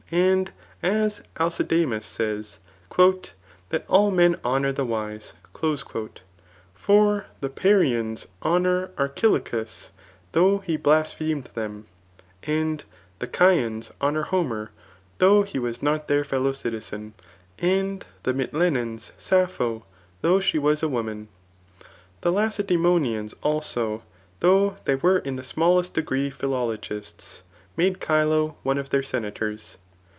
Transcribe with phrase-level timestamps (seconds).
[0.13, 0.51] And
[0.83, 2.59] as Alcidamas says,
[3.69, 5.31] "That all men honour the wise."
[6.73, 9.91] For the Parians honour Archilochus,
[10.33, 11.85] though he blasphemed them;
[12.43, 12.75] the
[13.27, 14.71] Chians honour Homer,
[15.19, 17.13] though he was not their fellow cirizen;
[17.57, 19.85] and the Mitylenans Sappho,
[20.19, 21.29] though she was a woman.
[22.19, 24.03] The Lacedaemonians^ also,
[24.41, 27.43] though they were in the smallest degree philologists,
[27.77, 29.77] made Chilo one of their senators.